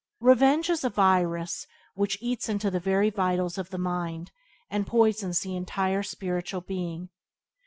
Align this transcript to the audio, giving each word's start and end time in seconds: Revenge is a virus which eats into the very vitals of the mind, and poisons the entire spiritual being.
Revenge 0.21 0.71
is 0.71 0.83
a 0.83 0.89
virus 0.89 1.67
which 1.93 2.17
eats 2.21 2.49
into 2.49 2.71
the 2.71 2.79
very 2.79 3.11
vitals 3.11 3.59
of 3.59 3.69
the 3.69 3.77
mind, 3.77 4.31
and 4.67 4.87
poisons 4.87 5.41
the 5.41 5.55
entire 5.55 6.01
spiritual 6.01 6.61
being. 6.61 7.09